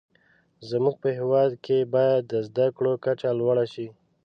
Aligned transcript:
زموږ 0.69 0.95
په 1.03 1.09
هیواد 1.17 1.51
کې 1.65 1.77
باید 1.93 2.21
د 2.31 2.33
زده 2.47 2.65
کړو 2.77 2.93
کچه 3.05 3.29
لوړه 3.39 3.65
شې. 3.73 3.87